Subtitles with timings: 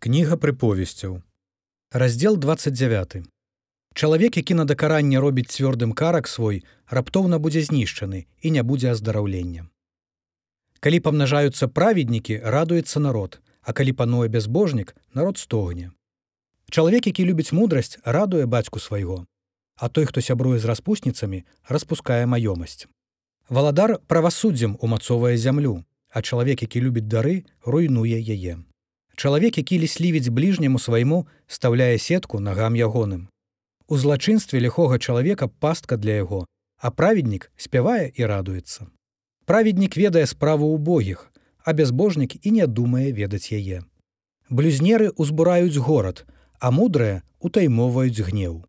[0.00, 1.20] Кніга прыповесцяў.
[1.92, 3.28] Раздзел 29.
[3.94, 9.68] Чалавек, які на дакаранне робіць цвёрдым карак свой, раптоўна будзе знішчаны і не будзе аздараўлення.
[10.80, 15.92] Калі памнажаюцца праведнікі, радуецца народ, а калі пануе бязбожнік, народ стогне.
[16.70, 19.26] Чалавек, які любіць мудрасць, радуе бацьку свайго,
[19.76, 22.88] а той, хто сябруе з распусніцамі, распускае маёмасць.
[23.52, 28.64] Валадар правасуддзем умацовае зямлю, а чалавек, які любіць дары, руйнуе яе.
[29.16, 33.28] Чалавек, які ліслівіць бліжняму свайму, стаўляе сетку нагам ягоным.
[33.88, 36.46] У злачынстве ліхога чалавека пастка для яго,
[36.78, 38.86] а праведнік спявае і радуецца.
[39.44, 41.32] Праведнік ведае справу ўбогіх,
[41.64, 43.82] а бязбожнік і не думае ведаць яе.
[44.48, 46.24] Блюзнеры ўзбураюць горад,
[46.58, 48.64] а мудрыя утаймоўваюць гнеў.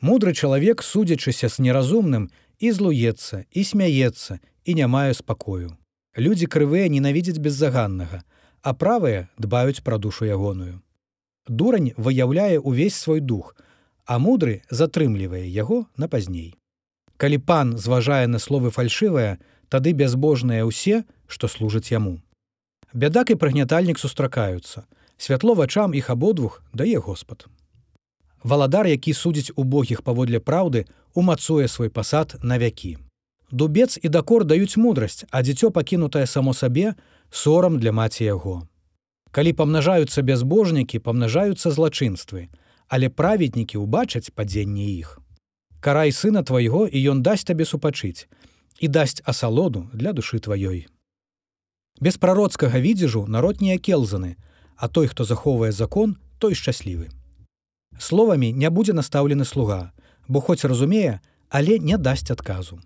[0.00, 2.28] Мудры чалавек, судзячыся з неразумным,
[2.60, 5.76] і злуецца, і смяецца і не мае спакою.
[6.16, 8.22] Людзі крывыя ненавідзяць беззаганнага,
[8.64, 10.80] а правыя дбаюць пра душу ягоную.
[11.46, 13.52] Дурань выяўляе ўвесь свой дух,
[14.08, 16.56] а мудры затрымлівае яго на пазней.
[17.20, 19.36] Калі пан зважае на словы фальшывыя,
[19.68, 22.24] тады бязбожныя ўсе, што служаць яму.
[22.92, 24.88] Бядак і прыгнятальнік сустракаюцца.
[25.16, 27.46] Святло вачам іх абодвух дае Господ.
[28.42, 32.98] Валадар, які судзіць убогіх паводле праўды, умацуе свой пасад на вякі.
[33.50, 36.94] Дубец і дакор даюць мудрасць, а дзіцё пакінутае само сабе,
[37.30, 38.68] сорам для маці яго.
[39.30, 42.48] Калі памнажаюцца бязбожнікі, памнажаюцца злачынствы,
[42.88, 45.18] але праведнікі ўбачаць падзенне іх.
[45.80, 48.30] Карай сына твайго і ён дасць табе супачыць
[48.80, 50.86] і дасць асалоду для душы тваёй.
[52.00, 54.36] Без прароцкага відзежу народ не акелзаны,
[54.76, 57.10] а той, хто захоўвае закон, той шчаслівы.
[57.98, 59.92] Словамі не будзе настаўлены слуга,
[60.26, 62.80] бо хоць разумее, але не дасць адказу.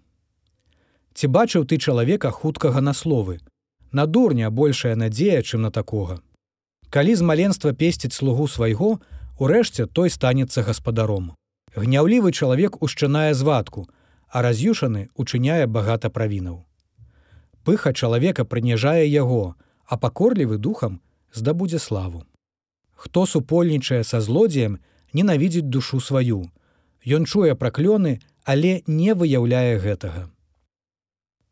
[1.15, 3.41] Ці бачыў ты чалавека хуткага на словы,
[3.93, 6.21] На дурня большая надзея, чым на такога.
[6.91, 9.01] Калі з маленства песціць слугу свайго,
[9.39, 11.33] урэшце той станецца гаспадаром.
[11.77, 13.89] Гняўлівы чалавек ушчынае звадку,
[14.29, 16.65] а раз'юшаны учыняе багата правінаў.
[17.65, 19.55] Пыха чалавека прыніжае яго,
[19.85, 21.01] а пакорлівы духам
[21.33, 22.25] здабудзе славу.
[22.93, 24.79] Хто супольнічае са злодзеем,
[25.13, 26.51] ненавідзіць душу сваю.
[27.07, 30.29] Ён чуе праклёны, але не выяўляе гэтага.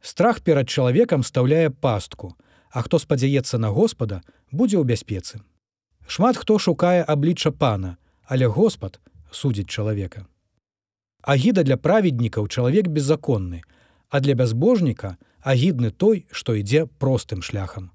[0.07, 2.37] Страх перад чалавекам стаўляе пастку,
[2.71, 4.23] а хто спадзяецца на Господа,
[4.55, 5.43] будзе ў бяспецы.
[6.07, 9.01] Шмат хто шукае аблічча пана, але Господ
[9.35, 10.23] судзіць чалавека.
[11.27, 13.67] Агіда для праведнікаў чалавек беззаконны,
[14.07, 17.91] а для бязбожніка агідны той, што ідзе простым шляхам.